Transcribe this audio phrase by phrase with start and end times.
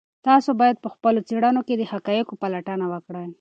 [0.27, 3.27] تاسو باید په خپلو څېړنو کې د حقایقو پلټنه وکړئ.